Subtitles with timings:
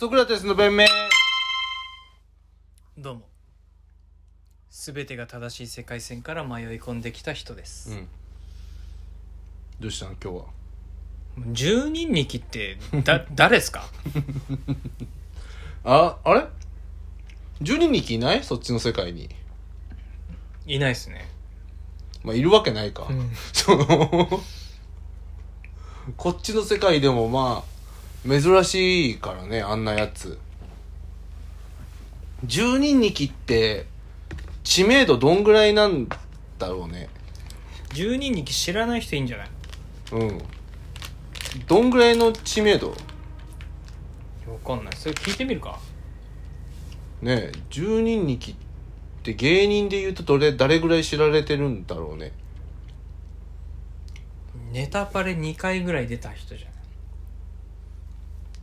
[0.00, 0.86] ソクラテスの弁明。
[2.96, 3.28] どうも。
[4.70, 8.08] 全てが正しい世界線から迷い込んできた人です、ん。
[9.78, 10.44] どうしたの今日は。
[11.52, 13.90] 十人力ってだ 誰ですか？
[15.84, 16.46] ああれ？
[17.60, 18.42] 十人力いない？
[18.42, 19.28] そっちの世界に。
[20.66, 21.28] いないですね。
[22.24, 23.06] まあいるわけないか、
[23.52, 24.40] その
[26.16, 27.79] こっちの世界でもまあ
[28.26, 30.38] 珍しいからねあんなやつ。
[32.44, 33.86] 十人力って
[34.64, 36.08] 知名度どんぐらいなん
[36.58, 37.08] だろうね。
[37.92, 39.48] 十人力知らない人いいんじゃない？
[40.12, 40.38] うん。
[41.66, 42.90] どんぐらいの知名度？
[42.90, 42.96] わ
[44.64, 44.96] かんない。
[44.96, 45.78] それ聞いてみるか。
[47.22, 48.54] ねえ十人力っ
[49.22, 52.32] て芸人で言うとどれ誰ぐらい知られてるんだろうね。
[54.72, 56.79] ネタパレ2回ぐらい出た人じゃない？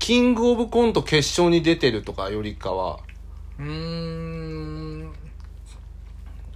[0.08, 3.02] キングオブコント決勝に出てるとかよりかは。
[3.60, 5.12] うーん。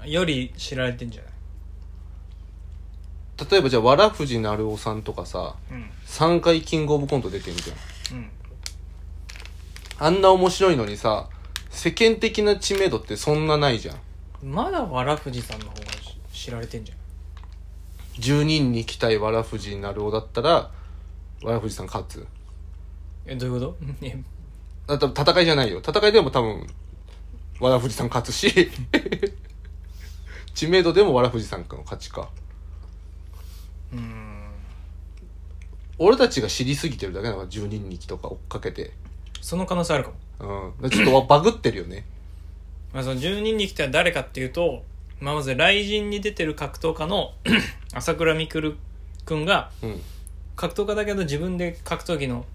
[0.05, 1.31] より知られてんじゃない？
[3.51, 5.89] 例えばじゃあわらふじなるおさんとかさうん。
[6.05, 7.73] 3回キングオブコント出てるじゃ
[8.13, 8.17] ん。
[8.19, 8.29] うん。
[9.99, 11.27] あんな面白いのにさ
[11.69, 13.97] 世間的な知名度ってそんなないじゃん。
[14.41, 15.81] まだわらふじさんの方が
[16.31, 16.97] 知られてんじゃん。
[18.21, 20.49] 10人に来たいわらふじなるおだったら
[21.43, 22.25] わらふじさん勝つ
[23.25, 23.77] えどういうこと？
[24.05, 24.17] え
[24.87, 25.79] だったら戦いじゃないよ。
[25.79, 26.67] 戦いでも多分
[27.59, 28.71] わらふじさん勝つし。
[30.53, 32.29] 知名度でもわらふじさんの勝ちか。
[33.93, 34.51] うーん。
[35.97, 38.91] 俺たちが知りすぎてるだけだから10人力とか追っかけて。
[39.41, 40.73] その可能性あるかも。
[40.81, 40.89] うん。
[40.89, 42.05] ちょっと バグってるよね。
[42.93, 44.83] まあ、その10人に来ては誰かっていうと、
[45.21, 47.33] まあ、まず雷神に出てる格闘家の
[47.93, 48.75] 朝倉未来
[49.23, 50.01] くんがうん。
[50.57, 52.45] 格闘家だけど自分で格闘技の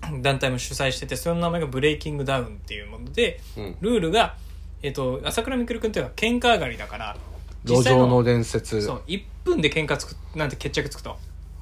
[0.22, 3.76] 団体も主催しててその名前がブレイキングダウンっていうものでうん。
[3.80, 4.36] ルールが、
[4.82, 7.16] えっと朝倉未来くんっていうのは喧嘩上がりだから
[7.64, 8.82] 路上の伝説。
[8.82, 11.16] そう1分で喧嘩つくなんて決着つくと。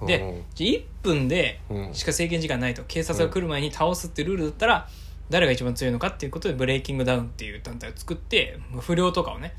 [0.07, 0.43] で、うん。
[0.55, 1.95] じゃあ1分でうん。
[1.95, 4.89] しか制限時間ないと警察が来る前に倒すっていうルールだったら
[5.31, 9.55] 誰が一番強いのかっていうことでブレイキングダウンっていう団体を作って不良とかをね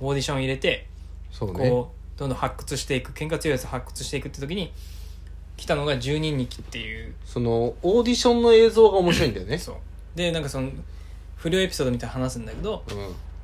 [0.00, 0.86] オーディション入れて
[1.38, 4.72] こうどんどん発掘していく喧嘩強いやつを発掘していくって時に
[5.56, 7.14] 来たのが十人力っていう。
[7.24, 9.58] そのオーディションの映像が面白いんだよね。
[9.58, 9.76] そう。
[10.14, 10.70] でなんかその
[11.36, 12.92] 不良エピソードみたいな話すんだけどう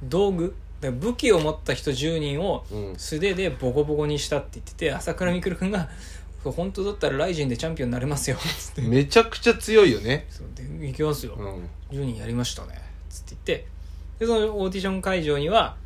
[0.04, 2.64] 道具武器を持った人10人を
[2.96, 5.88] 素手でボコボコにしたって言ってて朝倉未来君が
[6.44, 8.82] 「そう本当だったらライジンでチャンピオンになれますよ」つって。
[8.82, 10.26] めちゃくちゃ強いよね。
[10.30, 11.98] そうで行きますよ、うん。
[11.98, 12.80] 10人やりましたね
[13.10, 13.66] つって言って。
[14.20, 15.76] でそのオーディション会場には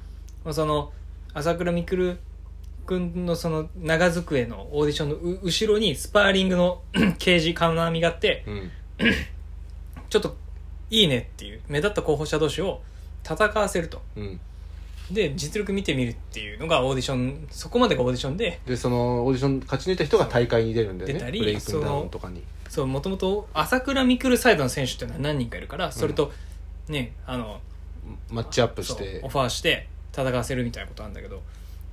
[0.44, 0.92] まあその
[1.32, 2.18] 朝倉未来
[2.86, 6.82] 君のその長机のオーディションのう後ろにスパーリングの
[7.18, 8.70] ケージ金網があってうん。
[10.08, 10.36] ちょっと
[10.90, 12.82] いいねっていう目立った候補者同士を
[13.24, 14.02] 戦わせると。
[14.16, 14.40] うん。
[15.10, 18.60] で実力見てみるっていうのがオーディションそこまでがオーディションで。
[18.66, 21.14] でそのオーディション勝ち抜いた人が大会に出るんだよね。
[21.14, 22.42] 出たり BreakingDown とかに。
[22.68, 26.32] そうもともと朝倉未来サイドの選手っていうのは何人かいるからそれと
[26.88, 27.60] ね、あの
[28.30, 29.20] マッチアップして。
[29.22, 31.42] オファーして戦わせるみたいなことなんだけど。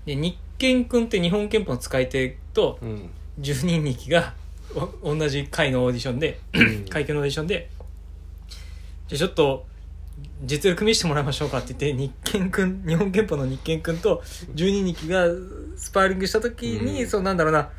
[0.06, 3.10] で日憲君って日本憲法の使い手とうん。
[3.40, 4.34] 十人力が
[5.02, 6.86] お同じ回のオーディションでん。
[6.92, 7.70] 階級のオーディションで
[9.08, 9.66] じゃあちょっと
[10.44, 14.22] 実力見せてもらいましょうかって言って日憲君日本憲法の日憲君と
[14.54, 15.26] 十人力が
[15.78, 17.10] スパーリングした時に、うん。
[17.10, 17.70] そうなんだろうな。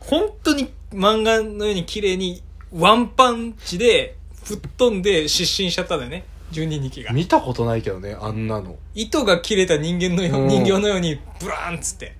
[0.00, 2.42] 本当に漫画のように綺麗に
[2.72, 6.24] ワンパンチで吹っ飛んで失神しちゃったんだよね
[6.54, 7.12] 十人力が。
[7.12, 8.76] 見たことないけどねあんなの。
[8.94, 10.48] 糸が切れた人間のよう、うん。
[10.48, 12.16] 人形のようにブラーンっつって。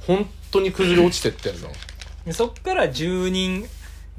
[0.00, 1.68] 本当に崩れ落ちてったよね
[2.26, 3.66] でそっから10人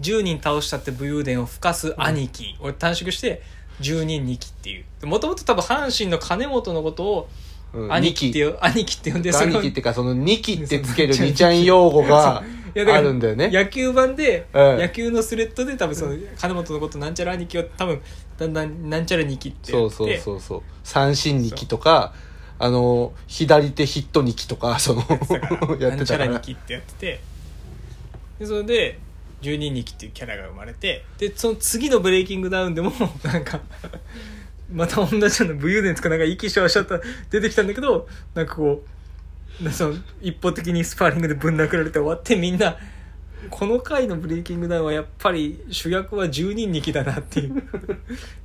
[0.01, 3.41] 10人倒したって武勇伝を吹かす兄貴を短縮して
[3.81, 5.07] 10人2期っていう。
[5.07, 7.29] もともと多分阪神の金本のことを
[7.73, 7.93] うん。
[7.93, 13.49] 兄貴っていう兄貴って呼んで兄貴っていうかその2期ってつける 2ちゃん用語が いやだからあるんだよね。
[13.49, 14.77] 野球版で、うん。
[14.79, 18.01] 野球のスレッドで多分その金本のことなんちゃら兄貴を多分
[18.37, 20.61] だんだんなんちゃら2期ってそうそううそうそう。
[20.83, 22.13] 三振2期とか
[22.59, 25.01] あの左手ヒット2期とかその
[25.79, 27.19] やってなんちゃたからら2期ってやってて。
[28.39, 28.99] でそれで
[29.41, 32.91] 12人期っていうキャラが生まれてでその次のブレイキングダウンでも
[33.23, 33.59] なんか
[34.71, 36.99] また同じような武勇伝つかなんか息しゃわしゃった
[37.29, 38.96] 出てきたんだけどなんかこう
[39.61, 42.77] なその一方的にスパーリングでぶん殴られて終わってみんな
[43.49, 47.63] この回のブレイキングダウンはやっぱり主役は10人2期だなっていう。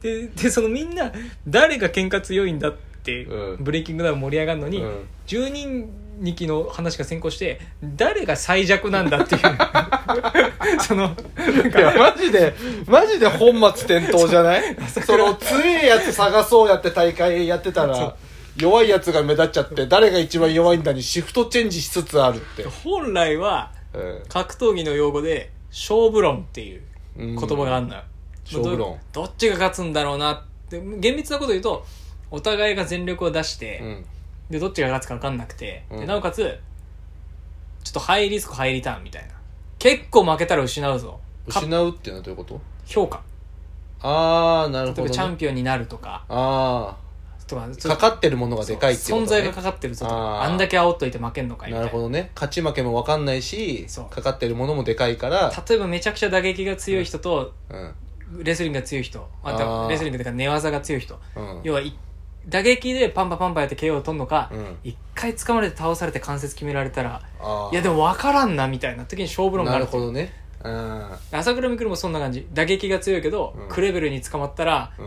[0.00, 1.12] ででそのみんな
[1.46, 3.64] 誰が喧嘩強いんだっって、うん。
[3.64, 5.06] ブレイキングダウン盛り上がるのに、うん。
[5.26, 5.90] 10人
[6.20, 9.40] 2期の話が先行して誰が最弱なんだっていう。
[10.80, 12.54] そのいやかマジで
[12.86, 14.76] マジで本末転倒じゃない？
[15.04, 18.14] その強いやつ探そうやって大会やってたら
[18.56, 24.22] 弱いやつが目立っちゃって誰が一番弱いんだにシフトチェンジしつつあるって、本来はうん。
[24.28, 26.82] 格闘技の用語で勝負論っていう
[27.16, 27.36] うん。
[27.36, 28.02] 言葉があるのよ、
[28.44, 28.98] 勝負論。
[29.12, 30.80] どどっちが勝つんだろうなって。
[30.98, 31.84] 厳密なこと言うと
[32.30, 34.04] お互いが全力を出して、うん。
[34.50, 36.00] でどっちが勝つか分かんなくて、うん。
[36.00, 36.58] でなおかつ
[37.84, 39.34] ちょっとハイリスクハイリターンみたいな。
[39.78, 41.20] 結構負けたら失うぞ。
[41.48, 42.60] か失うっていうのはどういうこと？
[42.86, 43.22] 評価。
[44.00, 46.24] ああなるほど、例えばチャンね、ピオンになるとか。
[46.28, 46.96] あ
[47.56, 50.10] とかあかかってるものがでかいっていうこと、ね、存在がかかってるぞと。
[50.10, 51.82] かあんだけ煽っといて負けんのかいな。
[51.82, 52.30] るほどね。
[52.34, 57.94] 勝ち負けも分かんないしかかってるものもでかいから、例えばめちゃくちゃ打撃が強い人とうん。
[58.42, 59.28] レスリングが強い人。
[59.42, 61.18] あとレスリングというか寝技が強い人。
[61.36, 61.94] うん、要はい
[62.48, 67.22] 打撃でパンパパンパやって KO を取るのかうん一回掴まれて倒されて関節決められたら
[67.72, 70.32] いやでも分からんなみたいな時に勝負論があなるっていうるほどね
[70.64, 75.06] うん朝倉未来もそんな感じ打撃が強いけど、うんクレベルに捕まったらうん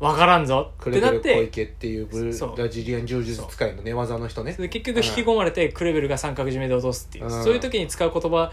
[0.00, 0.72] 分からんぞ。
[0.78, 2.58] クレベル小ってなって池っていうブそう。
[2.58, 4.52] ラジリアン柔術使いの寝技の人ね。
[4.52, 7.30] それで結局引き込まれてクレベルが三角締めで落とすっていう、うん。
[7.44, 8.52] そういう時に使う言葉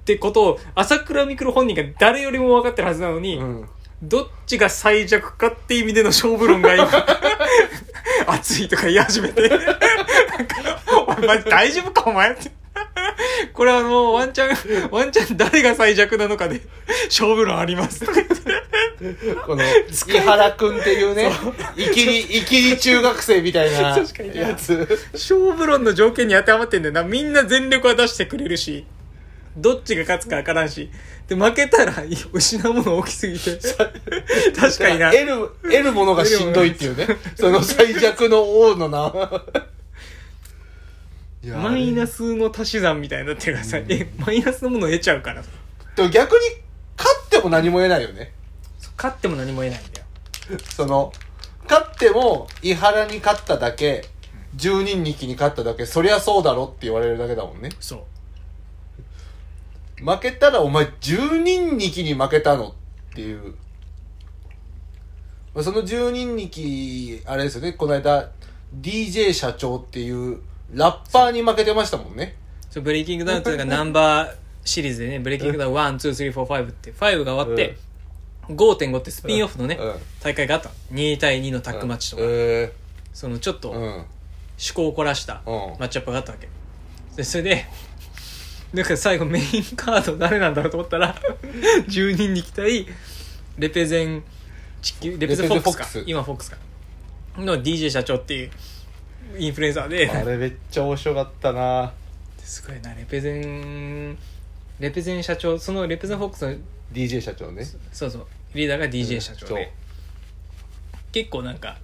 [0.00, 3.68] ってことを朝倉未来本人が誰よりも分かってるはずなのに、うん。
[4.02, 6.88] どっちが最弱かって意味での勝負論が今
[8.26, 9.48] 熱いとか言い始めて。
[9.48, 9.66] なんか
[11.06, 12.50] お前大丈夫かお前って
[13.52, 16.60] これあのワンチャン ワンチャン誰が最弱なのかで
[17.06, 18.00] 勝負論あります。
[18.00, 21.30] とか言ってこの伊原くんっていうね
[21.76, 23.96] イキリイキリ中学生みたいな
[24.34, 24.98] やつ。
[25.12, 27.02] 勝負論の条件に当てはまってんだよな。
[27.02, 28.86] みんな全力は出してくれるし
[29.56, 30.90] どっちが勝つか分からんし。
[31.28, 31.92] で負けたら
[32.32, 33.58] 失うもの大きすぎて。
[34.58, 35.12] 確かにな。
[35.12, 37.06] 得る得るものがしんどいっていうね。
[37.36, 39.12] その最弱の王のな
[41.42, 45.42] いやマイナスの足し算みたいになってるからさ、えマイナスのものを得ちゃうから。
[45.94, 46.38] でも逆に
[46.96, 48.32] 勝っても何も言えないよね。
[48.96, 50.06] 勝っても何も得ないんだよ。
[50.70, 51.12] その
[51.68, 54.06] 勝っても伊原に勝っただけ
[54.56, 57.70] 十人二期に勝っただけそりゃそうだろって言われるだけだもんね。
[57.78, 58.06] そ
[60.00, 60.04] う。
[60.04, 62.74] 負けたらお前十人二期に負けたの
[63.10, 63.54] っていう。
[65.54, 67.74] まあその十人二期あれですよね。
[67.74, 68.30] この間
[68.80, 70.40] DJ 社長っていう
[70.72, 72.36] ラッパーに負けてましたもんね。
[72.70, 74.34] そうブレイキングダウンというかナンバー
[74.64, 77.76] シリーズでねブレイキングダウン12345って5が終わって、
[78.48, 79.94] 5.5ってスピンオフのね、うん。
[80.20, 80.74] 大会があったの。
[80.92, 82.72] 2対2のタッグマッチとか、え
[83.12, 83.82] そのちょっとー、うん。
[84.58, 85.52] 趣向を凝らしたうん。
[85.78, 86.48] マッチアップがあったわけ。
[87.16, 87.66] でそれで
[88.72, 89.44] なんか最後メイン
[89.76, 91.16] カード誰なんだろうと思ったら
[91.88, 92.86] 10人に来たい
[93.58, 94.22] レペゼン
[94.82, 95.84] 地球レペゼンフォックスか。
[95.84, 96.04] レペゼンフォックス。
[96.06, 96.56] 今フォックスか。
[97.38, 98.50] の DJ 社長っていう
[99.36, 100.08] インフルエンサーで。
[100.08, 101.92] あれめっちゃ面白かったな。
[102.38, 104.16] すごいなレペゼン
[104.80, 106.56] レペゼン社長そのレペゼンフォックスの
[106.92, 107.64] DJ 社長ね。
[107.92, 108.26] そうそう。
[108.54, 109.72] リーダーが DJ 社長で、
[111.12, 111.76] 結構なんか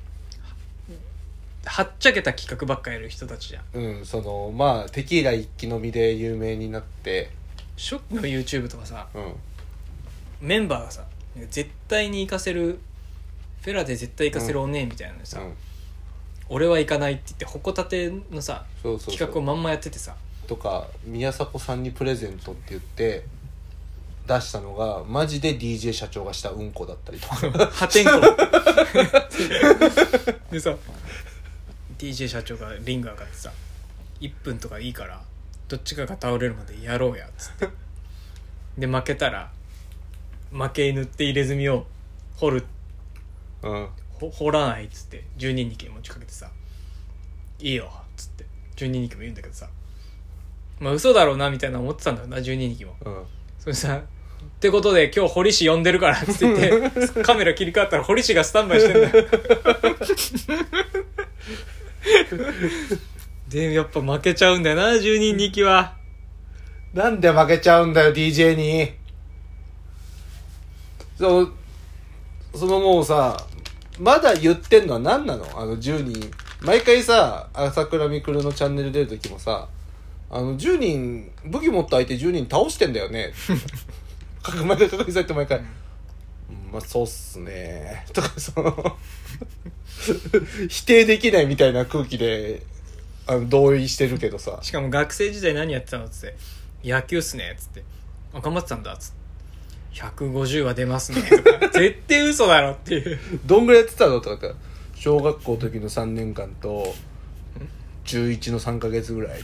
[1.67, 3.64] はっちゃけた企画ばっかやる人たちじゃん。
[3.75, 7.31] うんそのまあテキーラ一気飲みで有名になって。
[7.76, 9.35] 初期の YouTube とかさうん。
[10.40, 11.05] メンバーがさ
[11.50, 12.79] 絶対に行かせる
[13.62, 15.55] フェラで絶対行かせるおねえみたいなのにさ、うん
[16.49, 19.29] 俺は行かないって言って矛立てのさそうそうそう。
[19.29, 20.14] 企画をまんまやっててさ。
[20.46, 23.25] とか宮迫さんにプレゼントって言って
[24.26, 27.37] 出したのがマジで DJ 社長がしたうんこだったりとか。
[27.73, 28.20] 破天荒。
[30.50, 30.75] でさ
[31.99, 33.52] DJ 社長がリング上がってさ
[34.21, 35.23] 1分とかいいから
[35.69, 37.69] どっちかが倒れるまでやろうやっつって。
[38.76, 39.50] で負けたら
[40.52, 41.87] 負け犬って入れ墨を
[42.37, 42.66] 掘る。
[43.62, 43.71] うん。
[43.73, 46.50] ほ掘らないっつって12人に持ちかけてさ
[47.61, 48.44] 「いいよ」っつって
[48.76, 49.68] 12人も言うんだけどさ
[50.80, 52.97] まあ嘘だろうなみたいな思ってたんだよな12人も。
[53.04, 53.25] うん。
[53.59, 54.02] それさっ
[54.61, 59.26] てことで今日堀氏呼んでるからっつって言ってカメラ切り替わったら堀氏がスタンバイしてんだよ。
[63.49, 65.97] でやっぱ負けちゃうんだよな12人2期は。
[66.92, 68.92] なんで負けちゃうんだよ DJ に。
[71.18, 71.52] そう
[72.54, 73.37] そのもうさ
[73.99, 75.45] まだ言ってんのは何なの？
[75.59, 76.31] あの10人。
[76.61, 79.69] 毎回さ朝倉未来のチャンネル出る時もさ
[80.31, 83.33] あの10人武器持った相手10人倒してんだよね。
[84.65, 85.65] 毎回確認されて毎回、うん
[86.73, 88.07] まあそうっすね。
[88.13, 88.97] とかその
[90.69, 92.63] 否定できないみたいな空気で
[93.27, 94.59] あの同意してるけどさ。
[94.63, 96.37] しかも学生時代何やってたのっつって
[96.85, 97.85] 「野球っすね」っつって
[98.35, 99.17] 「あ頑張ってたんだ」っつって
[99.95, 103.19] 「150は出ますね」と か絶対嘘だろっていう。
[103.47, 104.55] どんぐらいやってたのとかって。
[104.97, 106.95] 小学校の時の3年間と
[108.05, 109.41] 中1の3ヶ月ぐらい。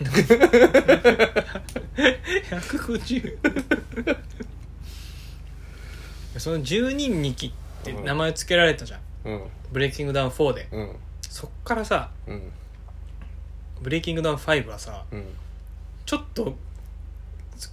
[2.50, 3.36] 150
[6.38, 7.52] その10人2期っ
[7.82, 9.42] て名前つけられたじゃん、うん。
[9.72, 10.68] ブレイキングダウン4で。
[10.72, 10.96] うん。
[11.20, 12.52] そっからさうん。
[13.82, 15.24] ブレイキングダウン5はさうん。
[16.06, 16.56] ちょっと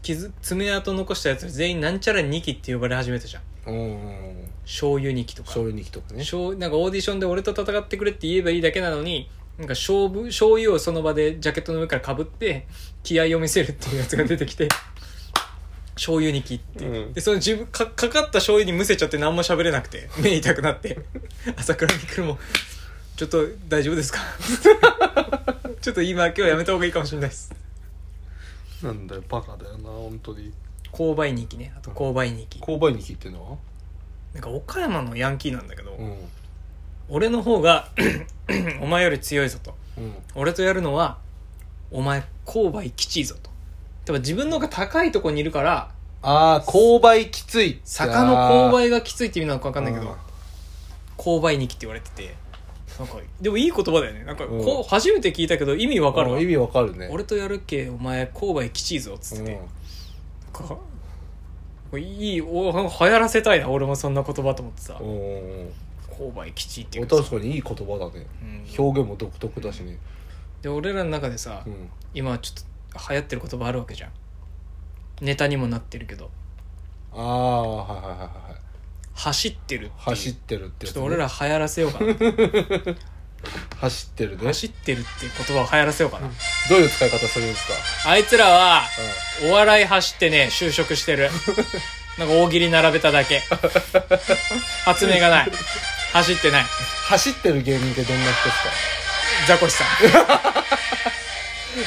[0.02, 3.44] 傷爪痕残したやつ全員なんちゃら2期って呼ばれ始めたじゃん。
[3.68, 4.50] うん。
[4.64, 5.48] 醤油2期とか。
[5.48, 6.20] 醤油にきとかね。
[6.20, 12.68] 醤なんかオーディションで俺と戦ってくれって言えばいいだけなのになんか勝負醤油をその場でジャケットの上からかぶって
[13.04, 14.68] 気合を見せるっていうやつが出てきて
[15.96, 17.14] 醤油に切って、うん。
[17.14, 21.00] でその自分かかかった醤油にむせちゃって何も喋れなくて 目痛くなって。
[21.56, 22.38] 朝倉未来も
[23.16, 24.20] 「ちょっと大丈夫ですか?」
[25.82, 27.67] ちょっと今今日やめた方がいいかもしれないです
[28.84, 30.52] なんだよバカだよな本当に。
[30.92, 31.74] 購買2期ね。
[31.76, 33.58] あと購買2期購買にきってのは？
[34.34, 36.16] なんか岡山のヤンキーなんだけど、うん。
[37.10, 37.90] 俺の方が
[38.82, 39.76] お前より強いぞと。
[39.98, 40.14] うん。
[40.36, 41.18] 俺とやるのは
[41.92, 43.50] お前購買きちいぞと。
[44.06, 45.92] でも自分の方が高いとこにいるから
[46.22, 50.06] ああ購買きつい坂の購買がきついって意味なのか分かんないけうん。
[50.06, 50.16] ど
[51.18, 52.36] 購買にきって言われてて
[53.00, 54.24] なんかでもいい言葉だよね。
[54.24, 54.64] なんかうん。
[54.64, 56.38] こう初めて聞いたけど意味わかるわ。
[56.38, 57.10] あ意味わかるね。
[57.12, 59.46] 俺とやるっけお前購買きちいぞっつって。
[59.46, 60.66] て、なん
[61.92, 64.98] かいいお流行らせたいな俺もそんな言葉と思ってさ。
[65.00, 65.74] うんうん
[66.18, 67.22] 購買きちいっていうかさ。
[67.22, 68.26] 確かにいい言葉だね。
[68.42, 68.86] うん。
[68.86, 70.00] 表現も独特だしね。
[70.64, 71.90] で俺らの中でさ、うん。
[72.16, 74.12] 今ちょっと流行ってる言葉あるわけじゃん。
[75.22, 76.32] ネタにもなってるけど。
[77.14, 78.67] ああはいはいはいはい
[79.18, 79.92] 走ってるっていう。
[79.98, 80.96] 走ってるってやつね。
[80.96, 82.14] ちょっと俺ら流行らせようかな。
[83.80, 84.46] 走ってるね。
[84.48, 86.28] 走ってるっていう言葉を流行らせようかな。
[86.70, 88.10] どういう使い方するんですか？
[88.12, 88.84] あいつらは
[89.44, 91.30] お笑い走ってね就職してる。
[92.18, 93.44] なんか大喜利並べただけ。
[94.86, 95.52] 発明がない。
[96.14, 96.66] 走ってない。
[97.10, 98.70] 走ってる芸人ってどんな人ですか？
[99.48, 99.88] ザコシさん、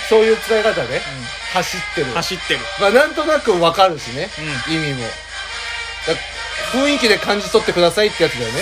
[0.09, 1.03] そういう使い方ね。
[1.53, 2.07] 走ってる。
[2.13, 2.61] 走ってる。
[2.81, 4.31] まあなんとなくわかるしね。
[4.69, 5.01] う意味も。
[5.03, 5.09] だ
[6.73, 8.61] 雰囲気で感じ取ってくださいってやつだよね。